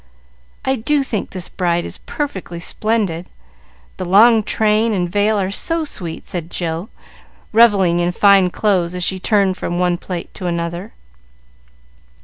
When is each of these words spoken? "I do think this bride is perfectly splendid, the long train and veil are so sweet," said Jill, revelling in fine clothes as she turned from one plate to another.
"I 0.65 0.77
do 0.77 1.03
think 1.03 1.29
this 1.29 1.47
bride 1.47 1.85
is 1.85 1.99
perfectly 1.99 2.59
splendid, 2.59 3.27
the 3.97 4.03
long 4.05 4.41
train 4.41 4.93
and 4.93 5.07
veil 5.07 5.39
are 5.39 5.51
so 5.51 5.85
sweet," 5.85 6.25
said 6.25 6.49
Jill, 6.49 6.89
revelling 7.53 7.99
in 7.99 8.11
fine 8.11 8.49
clothes 8.49 8.95
as 8.95 9.03
she 9.03 9.19
turned 9.19 9.57
from 9.57 9.77
one 9.77 9.99
plate 9.99 10.33
to 10.33 10.47
another. 10.47 10.93